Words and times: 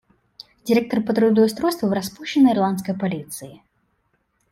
Директор 0.65 1.03
по 1.03 1.13
трудоустройству 1.13 1.87
в 1.87 1.91
распущенной 1.91 2.53
Ирландской 2.53 2.97
полиции. 2.97 3.61